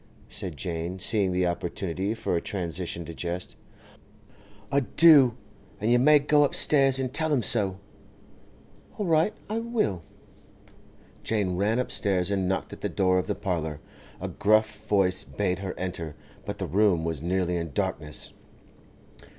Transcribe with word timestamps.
said 0.29 0.57
Jane, 0.57 0.97
seeing 0.97 1.31
the 1.31 1.45
opportunity 1.45 2.15
for 2.15 2.35
a 2.35 2.41
transition 2.41 3.05
to 3.05 3.13
jest. 3.13 3.55
'I 4.71 4.79
do! 4.79 5.37
And 5.79 5.91
you 5.91 5.99
may 5.99 6.17
go 6.17 6.43
upstairs 6.43 6.97
and 6.97 7.13
tell 7.13 7.31
him 7.31 7.43
so.' 7.43 7.77
'All 8.97 9.05
right; 9.05 9.31
I 9.47 9.59
will.' 9.59 10.01
Jane 11.21 11.55
ran 11.55 11.77
upstairs 11.77 12.31
and 12.31 12.49
knocked 12.49 12.73
at 12.73 12.81
the 12.81 12.89
door 12.89 13.19
of 13.19 13.27
the 13.27 13.35
parlour. 13.35 13.79
A 14.19 14.27
gruff 14.27 14.75
voice 14.87 15.23
bade 15.23 15.59
her 15.59 15.77
enter, 15.77 16.15
but 16.45 16.57
the 16.57 16.65
room 16.65 17.03
was 17.03 17.21
nearly 17.21 17.55
in 17.55 17.71
darkness. 17.71 18.33